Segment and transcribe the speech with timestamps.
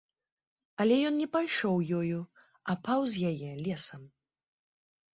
[0.85, 2.19] Але ён не пайшоў ёю,
[2.73, 4.01] а паўз яе лесам.